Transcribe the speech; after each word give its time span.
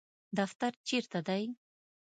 دفتر 0.37 0.71
چیرته 0.87 1.19
دی؟ 1.27 1.43